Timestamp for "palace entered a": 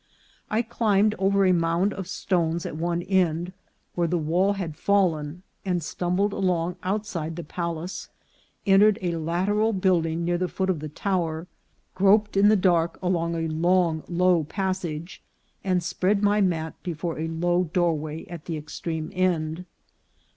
7.43-9.17